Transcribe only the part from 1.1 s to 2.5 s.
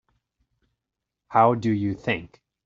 How do you think?